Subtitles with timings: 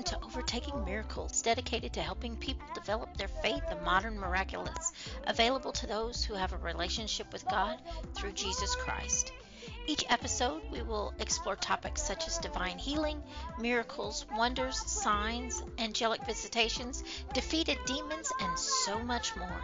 [0.00, 4.92] Welcome to Overtaking Miracles, dedicated to helping people develop their faith in modern miraculous,
[5.26, 7.78] available to those who have a relationship with God
[8.14, 9.30] through Jesus Christ.
[9.86, 13.22] Each episode, we will explore topics such as divine healing,
[13.60, 17.04] miracles, wonders, signs, angelic visitations,
[17.34, 19.62] defeated demons, and so much more.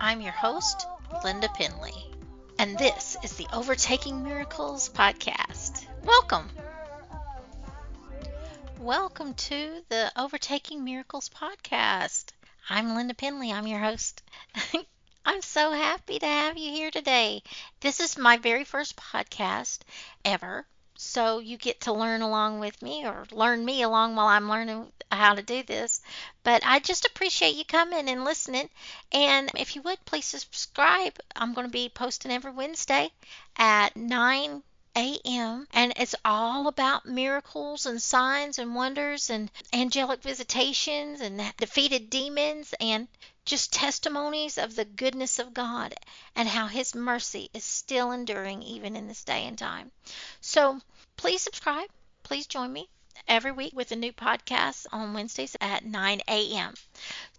[0.00, 0.86] I'm your host,
[1.24, 2.14] Linda Pendley,
[2.60, 5.84] and this is the Overtaking Miracles podcast.
[6.04, 6.48] Welcome.
[8.82, 12.32] Welcome to the Overtaking Miracles podcast.
[12.68, 13.52] I'm Linda Pendley.
[13.52, 14.24] I'm your host.
[15.24, 17.44] I'm so happy to have you here today.
[17.78, 19.82] This is my very first podcast
[20.24, 20.66] ever.
[20.96, 24.90] So you get to learn along with me or learn me along while I'm learning
[25.12, 26.00] how to do this.
[26.42, 28.68] But I just appreciate you coming and listening.
[29.12, 31.20] And if you would, please subscribe.
[31.36, 33.12] I'm going to be posting every Wednesday
[33.56, 34.64] at 9
[34.94, 35.66] a.m.
[35.72, 42.74] and it's all about miracles and signs and wonders and angelic visitations and defeated demons
[42.80, 43.08] and
[43.44, 45.94] just testimonies of the goodness of God
[46.36, 49.90] and how his mercy is still enduring even in this day and time.
[50.40, 50.80] So
[51.16, 51.88] please subscribe.
[52.22, 52.88] Please join me
[53.26, 56.74] every week with a new podcast on Wednesdays at 9 a.m.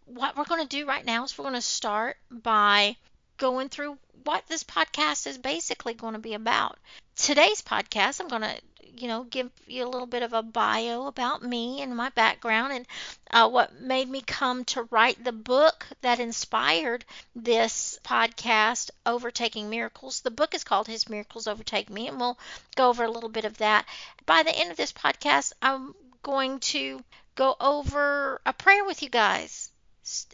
[0.06, 2.98] What we're going to do right now is we're going to start by
[3.38, 6.78] going through what this podcast is basically going to be about.
[7.16, 8.62] Today's podcast, I'm going to,
[8.96, 12.72] you know, give you a little bit of a bio about me and my background
[12.72, 12.86] and
[13.32, 17.04] uh, what made me come to write the book that inspired
[17.36, 20.22] this podcast, Overtaking Miracles.
[20.22, 22.38] The book is called His Miracles Overtake Me, and we'll
[22.76, 23.88] go over a little bit of that.
[24.28, 27.04] By the end of this podcast, I'm going to
[27.34, 29.72] go over a prayer with you guys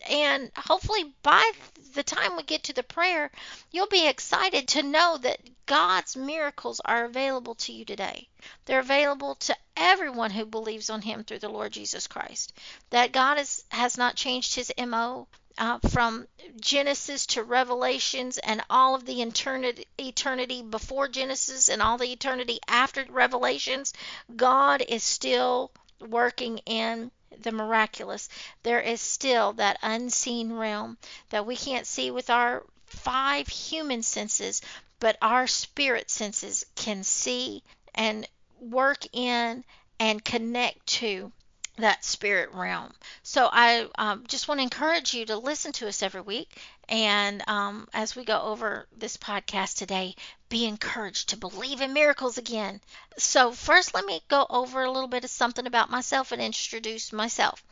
[0.10, 1.52] and hopefully by
[1.94, 3.30] the time we get to the prayer,
[3.72, 8.28] you'll be excited to know that God's miracles are available to you today.
[8.66, 12.54] They're available to everyone who believes on Him through the Lord Jesus Christ.
[12.90, 13.38] That God
[13.70, 15.28] has not changed His MO.
[15.58, 16.26] Uh, from
[16.62, 22.60] Genesis to Revelations and all of the eternity, eternity before Genesis and all the eternity
[22.66, 23.94] after Revelations,
[24.34, 28.30] God is still working in the miraculous,
[28.64, 30.98] there is still that unseen realm
[31.30, 34.62] that we can't see with our five human senses,
[35.00, 37.64] but our spirit senses can see
[37.96, 38.28] and
[38.60, 39.64] work in
[40.00, 41.32] and connect to
[41.78, 42.94] that spirit realm.
[43.24, 46.60] So I um, just want to encourage you to listen to us every week.
[46.88, 50.16] And um, as we go over this podcast today,
[50.50, 52.82] be encouraged to believe in miracles again.
[53.18, 57.14] So, first, let me go over a little bit of something about myself and introduce
[57.14, 57.64] myself.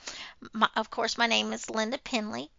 [0.53, 2.49] My, of course, my name is Linda Pendley.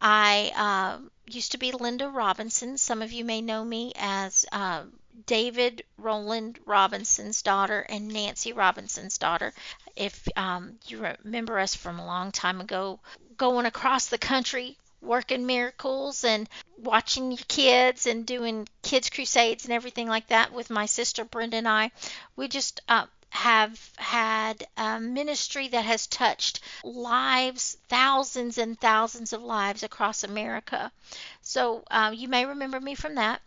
[0.00, 2.78] I uh, used to be Linda Robinson.
[2.78, 4.84] Some of you may know me as uh,
[5.26, 9.52] David Roland Robinson's daughter and Nancy Robinson's daughter.
[9.94, 13.00] If um, you remember us from a long time ago,
[13.36, 19.72] going across the country working miracles and watching your kids and doing kids crusades and
[19.72, 21.90] everything like that with my sister Brenda and I.
[22.36, 29.42] We just uh, have had a ministry that has touched lives, thousands and thousands of
[29.42, 30.92] lives across America.
[31.40, 33.40] So uh, you may remember me from that.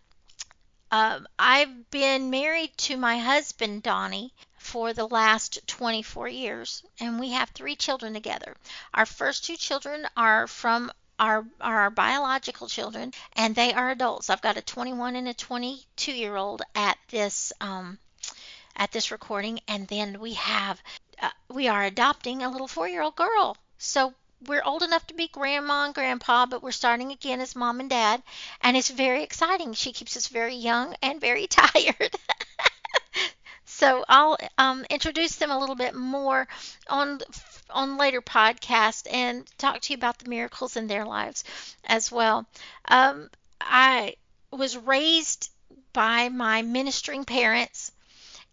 [0.90, 7.30] Um, I've been married to my husband, Donnie, for the last 24 years, and we
[7.32, 8.56] have three children together.
[8.94, 14.30] Our first two children are from our are our biological children, and they are adults.
[14.30, 17.98] I've got a 21 and a 22 year old at this um,
[18.76, 20.82] at this recording, and then we have
[21.22, 23.56] uh, we are adopting a little four year old girl.
[23.78, 24.14] So
[24.46, 27.88] we're old enough to be grandma and grandpa, but we're starting again as mom and
[27.88, 28.22] dad,
[28.60, 29.72] and it's very exciting.
[29.74, 32.16] She keeps us very young and very tired.
[33.64, 36.46] so I'll um, introduce them a little bit more
[36.88, 37.20] on
[37.70, 41.44] on later podcast and talk to you about the miracles in their lives
[41.84, 42.46] as well.
[42.86, 43.30] Um,
[43.60, 44.16] I
[44.50, 45.50] was raised
[45.92, 47.92] by my ministering parents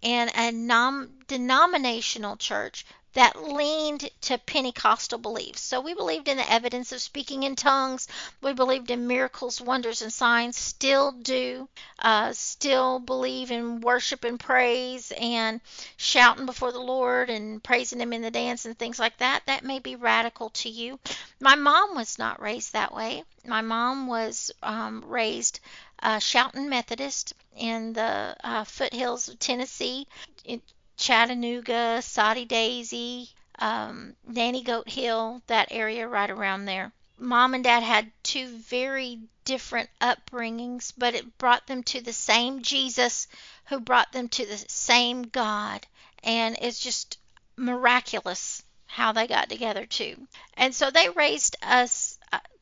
[0.02, 5.62] in a non denominational church that leaned to Pentecostal beliefs.
[5.62, 8.08] So we believed in the evidence of speaking in tongues.
[8.42, 10.58] We believed in miracles, wonders, and signs.
[10.58, 11.68] Still do.
[12.00, 15.60] Uh, still believe in worship and praise and
[15.98, 19.44] shouting before the Lord and praising Him in the dance and things like that.
[19.46, 21.00] That may be radical to you.
[21.40, 23.24] My mom was not raised that way.
[23.46, 25.60] My mom was um, raised
[26.02, 30.08] uh, shouting Methodist in the uh, foothills of Tennessee.
[30.46, 30.62] It,
[31.02, 36.92] Chattanooga, Soddy Daisy, um, Nanny Goat Hill, that area right around there.
[37.18, 42.62] Mom and dad had two very different upbringings, but it brought them to the same
[42.62, 43.28] Jesus
[43.66, 45.88] who brought them to the same God.
[46.24, 47.18] And it's just
[47.58, 50.28] miraculous how they got together too.
[50.54, 52.11] And so they raised us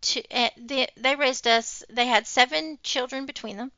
[0.02, 3.72] to uh, they, they raised us they had seven children between them.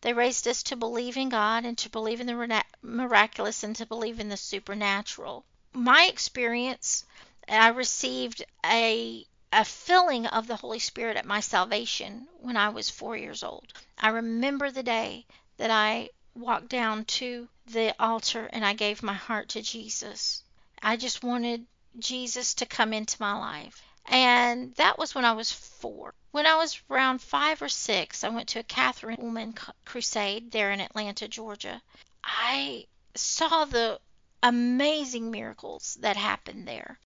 [0.00, 3.86] They raised us to believe in God and to believe in the miraculous and to
[3.86, 5.44] believe in the supernatural.
[5.72, 7.04] My experience
[7.48, 12.90] I received a a filling of the Holy Spirit at my salvation when I was
[12.90, 13.72] 4 years old.
[13.98, 15.26] I remember the day
[15.56, 20.42] that I walked down to the altar and I gave my heart to Jesus.
[20.82, 21.66] I just wanted
[21.98, 23.82] Jesus to come into my life.
[24.08, 26.14] And that was when I was four.
[26.32, 30.70] When I was around five or six, I went to a Kathryn Kuhlman crusade there
[30.72, 31.80] in Atlanta, Georgia.
[32.24, 34.00] I saw the
[34.42, 36.98] amazing miracles that happened there.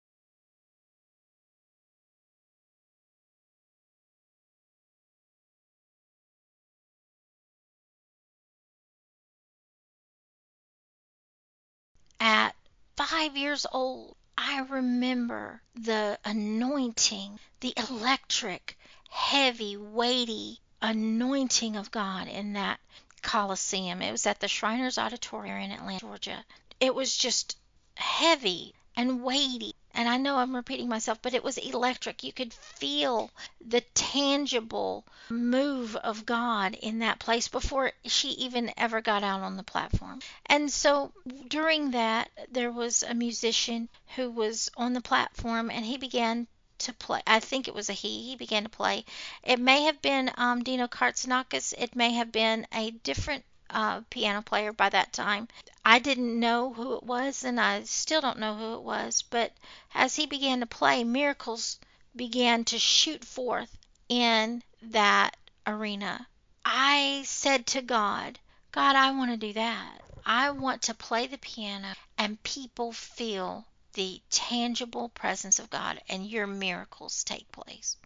[12.21, 12.55] At
[12.97, 18.79] five years old, I remember the anointing, the electric,
[19.11, 22.81] heavy, weighty anointing of God in that
[23.23, 24.03] Coliseum.
[24.03, 26.45] It was at the Shriners Auditorium in Atlanta, Georgia.
[26.81, 27.57] It was just
[27.97, 29.75] heavy and weighty.
[30.01, 32.25] And I know I'm repeating myself, but it was electric.
[32.25, 33.31] You could feel
[33.61, 39.59] the tangible move of God in that place before she even ever got out on
[39.59, 40.21] the platform.
[40.47, 41.13] And so
[41.49, 46.47] during that, there was a musician who was on the platform and he began
[46.79, 47.21] to play.
[47.27, 48.23] I think it was a he.
[48.23, 49.05] He began to play.
[49.43, 51.75] It may have been um, Dino Kartsonakis.
[51.77, 55.47] It may have been a different uh, piano player by that time.
[55.93, 59.53] I didn't know who it was, and I still don't know who it was, but
[59.93, 61.81] as he began to play, miracles
[62.15, 63.77] began to shoot forth
[64.09, 66.29] in that arena.
[66.65, 68.39] I said to God,
[68.71, 70.01] God, I want to do that.
[70.25, 76.25] I want to play the piano and people feel the tangible presence of God and
[76.25, 77.97] your miracles take place.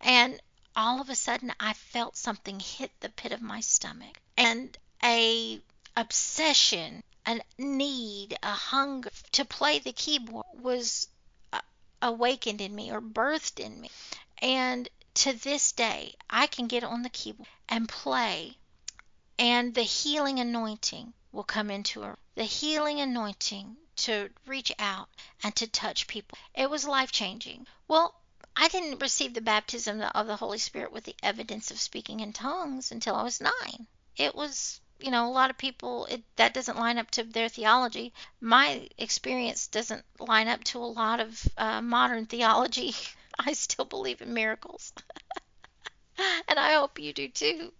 [0.00, 0.40] And
[0.74, 4.20] all of a sudden, I felt something hit the pit of my stomach.
[4.36, 5.62] And a
[5.96, 11.08] obsession, a need, a hunger to play the keyboard was
[11.52, 11.60] uh,
[12.02, 13.90] awakened in me or birthed in me.
[14.38, 18.58] And to this day, I can get on the keyboard and play,
[19.38, 22.18] and the healing anointing will come into her.
[22.34, 25.08] The healing anointing to reach out
[25.42, 26.36] and to touch people.
[26.54, 27.66] It was life changing.
[27.86, 28.14] Well,
[28.56, 32.32] I didn't receive the baptism of the Holy Spirit with the evidence of speaking in
[32.32, 33.86] tongues until I was nine.
[34.16, 37.48] It was you know, a lot of people it, that doesn't line up to their
[37.48, 38.12] theology.
[38.40, 42.94] My experience doesn't line up to a lot of uh, modern theology.
[43.38, 44.92] I still believe in miracles,
[46.48, 47.72] and I hope you do too.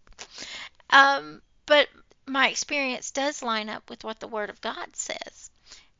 [0.90, 1.88] Um, but
[2.26, 5.50] my experience does line up with what the Word of God says,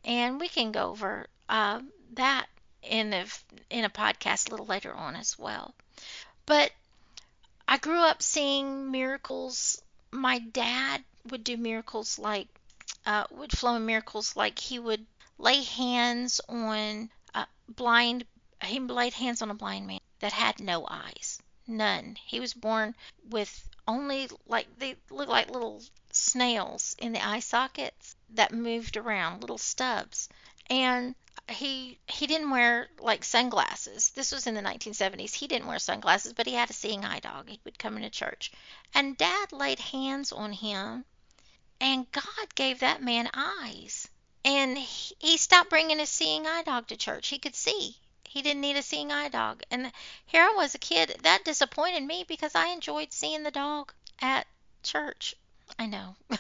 [0.05, 1.81] and we can go over uh,
[2.15, 2.47] that
[2.83, 3.25] in a
[3.71, 5.75] in a podcast a little later on as well.
[6.47, 6.73] But
[7.67, 9.81] I grew up seeing miracles
[10.15, 12.49] my dad would do miracles like
[13.07, 15.05] uh, would flow in miracles like he would
[15.39, 18.25] lay hands on a blind
[18.63, 22.17] he laid hands on a blind man that had no eyes none.
[22.27, 22.95] He was born
[23.29, 25.83] with only like they look like little
[26.13, 30.29] snails in the eye sockets that moved around little stubs.
[30.69, 31.15] And
[31.49, 34.11] he he didn't wear like sunglasses.
[34.11, 35.35] This was in the 1970s.
[35.35, 37.49] He didn't wear sunglasses, but he had a seeing eye dog.
[37.49, 38.51] He would come into church,
[38.95, 41.05] and Dad laid hands on him,
[41.81, 44.09] and God gave that man eyes.
[44.45, 47.29] And he, he stopped bringing a seeing eye dog to church.
[47.29, 47.97] He could see.
[48.25, 49.63] He didn't need a seeing eye dog.
[49.71, 49.93] And
[50.27, 51.19] here I was a kid.
[51.23, 54.47] That disappointed me because I enjoyed seeing the dog at
[54.83, 55.35] church.
[55.79, 56.17] I know.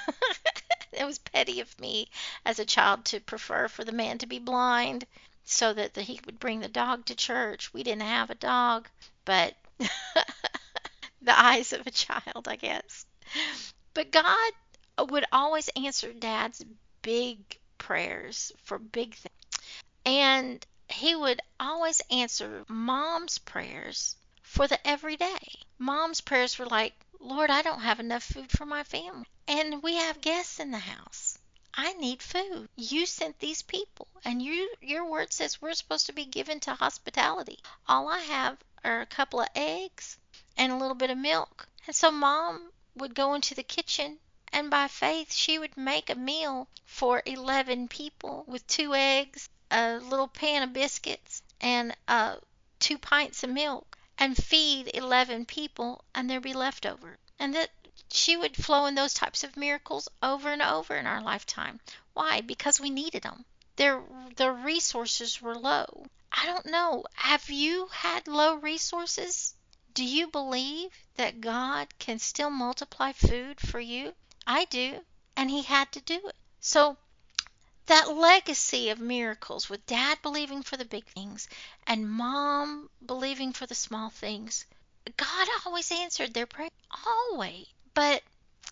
[0.96, 2.08] it was petty of me
[2.44, 5.06] as a child to prefer for the man to be blind
[5.44, 7.72] so that the, he would bring the dog to church.
[7.72, 8.88] We didn't have a dog,
[9.24, 13.06] but the eyes of a child, I guess.
[13.92, 14.52] But God
[15.10, 16.64] would always answer dad's
[17.02, 19.34] big prayers for big things.
[20.06, 25.60] And he would always answer mom's prayers for the everyday.
[25.78, 26.94] Mom's prayers were like,
[27.26, 29.24] Lord, I don't have enough food for my family.
[29.48, 31.38] And we have guests in the house.
[31.72, 32.68] I need food.
[32.76, 36.74] You sent these people, and you your word says we're supposed to be given to
[36.74, 37.60] hospitality.
[37.88, 40.18] All I have are a couple of eggs
[40.58, 41.66] and a little bit of milk.
[41.86, 44.18] And so mom would go into the kitchen
[44.52, 49.96] and by faith she would make a meal for 11 people with two eggs, a
[49.96, 52.36] little pan of biscuits, and uh,
[52.80, 57.18] two pints of milk and feed 11 people and there'd be leftover.
[57.38, 57.70] And that
[58.12, 61.80] she would flow in those types of miracles over and over in our lifetime.
[62.12, 62.40] Why?
[62.40, 63.44] Because we needed them.
[63.76, 64.02] their
[64.36, 66.06] their resources were low.
[66.30, 67.04] I don't know.
[67.14, 69.54] Have you had low resources?
[69.94, 74.14] Do you believe that God can still multiply food for you?
[74.46, 75.04] I do,
[75.36, 76.36] and He had to do it.
[76.60, 76.96] So
[77.86, 81.48] that legacy of miracles with dad believing for the big things
[81.86, 84.64] and mom believing for the small things,
[85.16, 86.70] God always answered their prayer.
[87.06, 87.66] Always.
[87.92, 88.22] But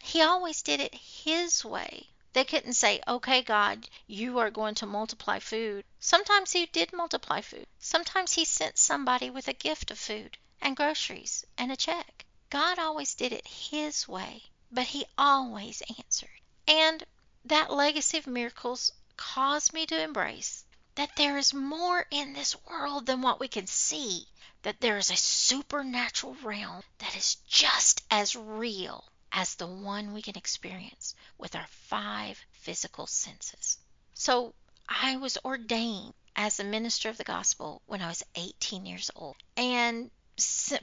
[0.02, 2.08] He always did it His way.
[2.32, 5.84] They couldn't say, okay, God, you are going to multiply food.
[6.00, 7.66] Sometimes He did multiply food.
[7.78, 12.24] Sometimes He sent somebody with a gift of food and groceries and a check.
[12.48, 16.40] God always did it His way, but He always answered.
[16.66, 17.04] And
[17.44, 20.64] that legacy of miracles caused me to embrace
[20.94, 24.26] that there is more in this world than what we can see,
[24.62, 30.20] that there is a supernatural realm that is just as real as the one we
[30.20, 33.78] can experience with our five physical senses.
[34.12, 34.54] So
[34.86, 39.36] I was ordained as a minister of the gospel when I was 18 years old.
[39.56, 40.10] And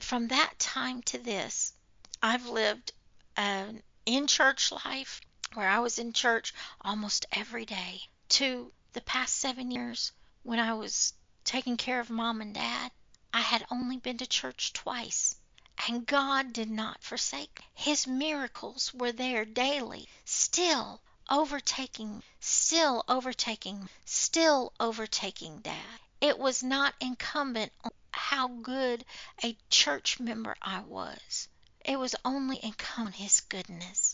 [0.00, 1.72] from that time to this,
[2.20, 2.92] I've lived
[3.36, 5.20] an in church life
[5.54, 10.12] where I was in church almost every day to the past seven years
[10.44, 12.92] when I was taking care of mom and dad,
[13.34, 15.36] I had only been to church twice.
[15.88, 17.60] And God did not forsake.
[17.74, 26.00] His miracles were there daily, still overtaking, still overtaking, still overtaking dad.
[26.20, 29.04] It was not incumbent on how good
[29.42, 31.48] a church member I was.
[31.84, 34.09] It was only incumbent on his goodness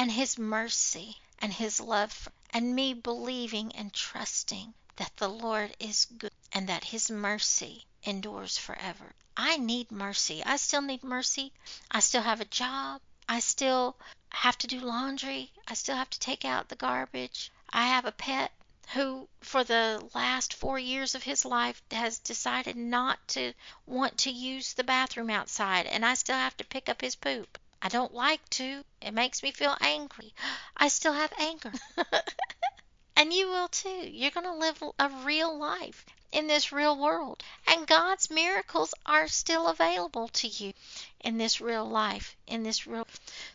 [0.00, 6.06] and his mercy and his love and me believing and trusting that the Lord is
[6.06, 9.12] good and that his mercy endures forever.
[9.36, 10.42] I need mercy.
[10.42, 11.52] I still need mercy.
[11.90, 13.02] I still have a job.
[13.28, 13.94] I still
[14.30, 15.52] have to do laundry.
[15.68, 17.52] I still have to take out the garbage.
[17.68, 18.52] I have a pet
[18.94, 23.52] who, for the last four years of his life, has decided not to
[23.84, 27.58] want to use the bathroom outside, and I still have to pick up his poop.
[27.82, 28.84] I don't like to.
[29.00, 30.34] It makes me feel angry.
[30.76, 31.72] I still have anger.
[33.16, 33.88] and you will too.
[33.88, 37.42] You're going to live a real life in this real world.
[37.66, 40.74] And God's miracles are still available to you
[41.20, 43.06] in this real life, in this real.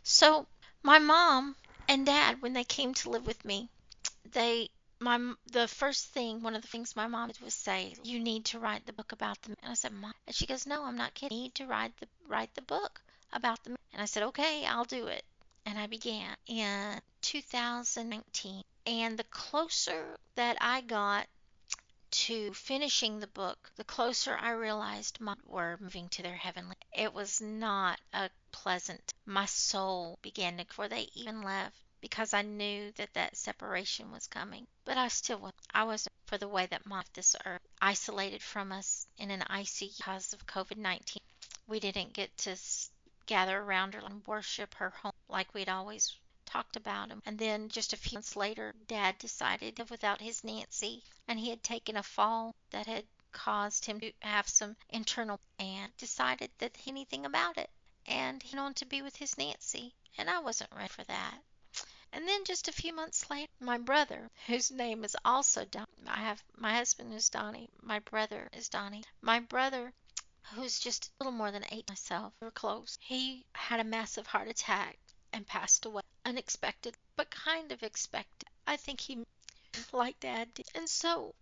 [0.03, 0.47] So,
[0.81, 1.55] my mom
[1.87, 3.69] and dad when they came to live with me,
[4.23, 8.19] they my the first thing, one of the things my mom did was say, "You
[8.19, 10.83] need to write the book about them." And I said, "Mom," and she goes, "No,
[10.83, 11.37] I'm not kidding.
[11.37, 13.01] You need to write the write the book."
[13.35, 13.75] About them.
[13.93, 15.23] And I said, okay, I'll do it.
[15.65, 18.63] And I began in 2019.
[18.87, 21.27] And the closer that I got
[22.11, 26.75] to finishing the book, the closer I realized my were moving to their heavenly.
[26.93, 29.13] It was not a pleasant.
[29.25, 34.27] My soul began to, before they even left, because I knew that that separation was
[34.27, 34.65] coming.
[34.85, 35.53] But I still was.
[35.73, 39.97] I was for the way that my this earth isolated from us in an ICU
[39.97, 41.21] because of COVID 19.
[41.67, 42.55] We didn't get to
[43.25, 47.21] gather around her and worship her home like we'd always talked about him.
[47.25, 51.63] And then just a few months later, Dad decided without his Nancy, and he had
[51.63, 57.25] taken a fall that had caused him to have some internal and decided that anything
[57.25, 57.69] about it.
[58.05, 61.39] And he went on to be with his Nancy, and I wasn't ready for that.
[62.13, 66.19] And then just a few months later, my brother, whose name is also Don, I
[66.19, 69.03] have my husband is Donnie, my brother is Donnie.
[69.21, 69.93] My brother
[70.53, 72.33] who's just a little more than eight myself.
[72.39, 72.97] we're close.
[73.01, 74.97] He had a massive heart attack
[75.33, 78.49] and passed away unexpected, but kind of expected.
[78.67, 79.25] I think he
[79.91, 80.67] like dad did.
[80.75, 81.35] And so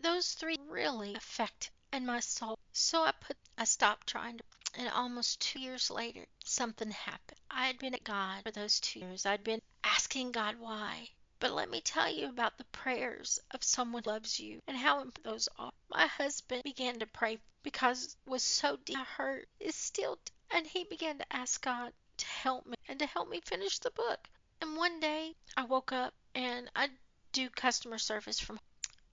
[0.00, 2.58] those three really affect and my soul.
[2.72, 7.40] So I put I stopped trying to and almost two years later something happened.
[7.50, 9.24] I had been at God for those two years.
[9.24, 11.08] I'd been asking God why.
[11.38, 15.00] But let me tell you about the prayers of someone who loves you and how
[15.00, 15.72] important those are.
[15.96, 19.48] My husband began to pray because was so deep hurt.
[19.58, 20.18] It's still
[20.50, 23.90] and he began to ask God to help me and to help me finish the
[23.90, 24.28] book.
[24.60, 26.90] And one day I woke up and I
[27.32, 28.60] do customer service from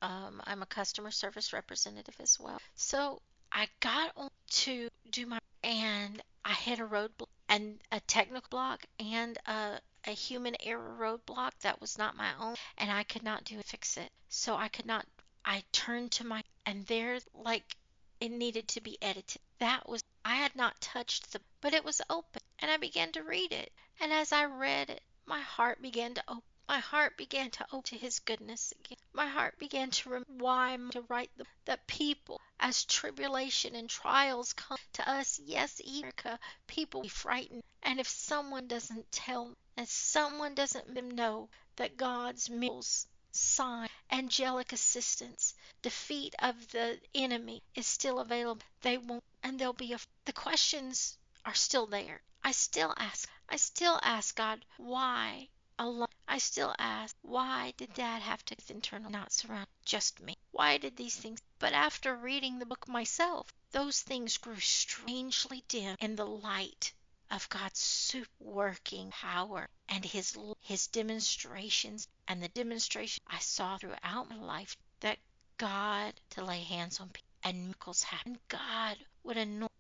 [0.02, 2.60] um, I'm a customer service representative as well.
[2.75, 4.30] So I got on
[4.63, 10.12] to do my and I hit a roadblock and a technical block and a a
[10.12, 14.12] human error roadblock that was not my own and I could not do fix it.
[14.28, 15.06] So I could not
[15.46, 17.76] I turned to my and there like
[18.22, 19.42] it needed to be edited.
[19.60, 23.24] That was I had not touched the but it was open and I began to
[23.24, 23.74] read it.
[24.00, 26.44] And as I read it, my heart began to open.
[26.70, 28.98] My heart began to open to his goodness again.
[29.12, 34.54] My heart began to remember why to write the that people as tribulation and trials
[34.54, 37.64] come to us, yes, Erica, people be frightened.
[37.82, 45.56] And if someone doesn't tell and someone doesn't know that God's miracles sign, angelic assistance,
[45.82, 48.63] defeat of the enemy is still available.
[48.82, 49.94] They won't, and they'll be.
[49.94, 52.22] A, the questions are still there.
[52.44, 53.28] I still ask.
[53.50, 55.50] I still ask God why
[55.80, 56.08] alone.
[56.28, 60.36] I still ask why did Dad have to internal not surround just me?
[60.52, 61.42] Why did these things?
[61.58, 66.94] But after reading the book myself, those things grew strangely dim in the light
[67.32, 74.29] of God's super working power and his his demonstrations and the demonstration I saw throughout
[74.29, 75.20] my life that
[75.58, 78.39] God to lay hands on people and miracles happen.
[78.48, 79.72] God would anoint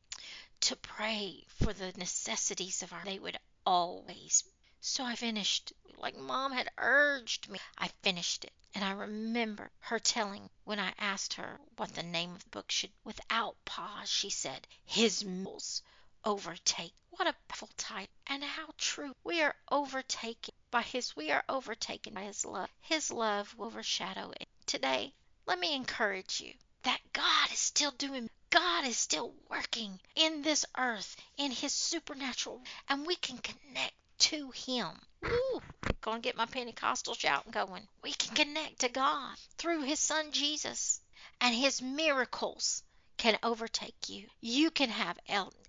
[0.59, 4.43] to pray for the necessities of our they would always
[4.85, 7.57] so I finished like mom had urged me.
[7.77, 8.51] I finished it.
[8.75, 12.69] And I remember her telling when I asked her what the name of the book
[12.69, 15.81] should without pause she said, His Mules
[16.25, 16.93] Overtake.
[17.11, 19.15] What a powerful title and how true.
[19.23, 22.67] We are overtaken by his we are overtaken by his love.
[22.81, 24.47] His love will overshadow it.
[24.65, 25.13] Today,
[25.45, 30.65] let me encourage you that God is still doing God is still working in this
[30.75, 34.99] earth in his supernatural and we can connect to him.
[35.21, 35.61] Woo!
[36.01, 37.87] Gonna get my Pentecostal shout going.
[38.01, 41.01] We can connect to God through his son Jesus
[41.39, 42.81] and his miracles
[43.23, 44.25] can overtake you.
[44.41, 45.17] You can have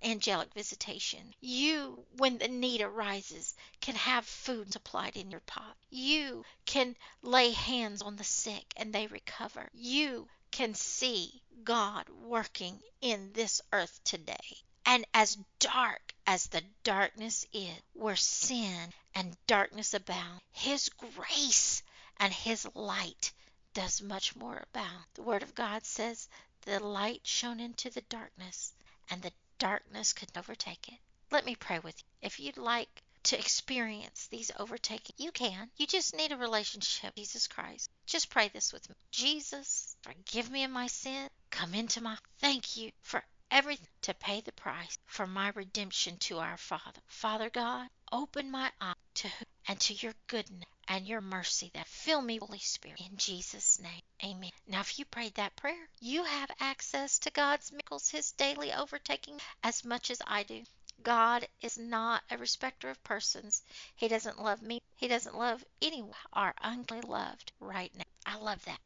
[0.02, 1.20] angelic visitation.
[1.40, 5.76] You, when the need arises, can have food supplied in your pot.
[5.88, 9.68] You can lay hands on the sick and they recover.
[9.72, 14.58] You can see God working in this earth today.
[14.84, 21.84] And as dark as the darkness is, where sin and darkness abound, His grace
[22.18, 23.32] and His light
[23.74, 25.04] does much more abound.
[25.14, 26.28] The Word of God says,
[26.66, 28.72] The light shone into the darkness,
[29.10, 30.98] and the darkness could overtake it.
[31.30, 32.04] Let me pray with you.
[32.22, 35.70] If you'd like to experience these overtaking, you can.
[35.76, 37.90] You just need a relationship with Jesus Christ.
[38.06, 38.96] Just pray this with me.
[39.10, 41.28] Jesus, forgive me of my sin.
[41.50, 46.38] Come into my thank you for everything to pay the price for my redemption to
[46.38, 47.00] our Father.
[47.08, 49.28] Father God, open my eyes to
[49.68, 53.00] and to your goodness and your mercy that fill me, Holy Spirit.
[53.00, 54.50] In Jesus' name, amen.
[54.66, 59.40] Now, if you prayed that prayer, you have access to God's miracles, His daily overtaking,
[59.62, 60.62] as much as I do.
[61.02, 63.62] God is not a respecter of persons.
[63.96, 64.80] He doesn't love me.
[64.96, 68.04] He doesn't love anyone are unloved right now.
[68.24, 68.80] I love that.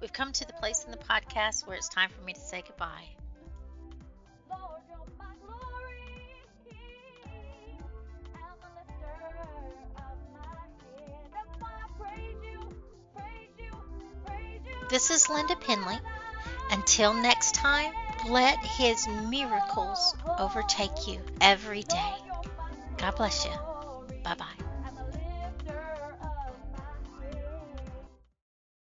[0.00, 2.62] We've come to the place in the podcast where it's time for me to say
[2.66, 3.08] goodbye.
[14.90, 15.98] This is Linda Pendley.
[16.70, 17.92] Until next time,
[18.28, 22.14] let His miracles overtake you every day.
[22.98, 23.52] God bless you.
[24.22, 24.63] Bye bye.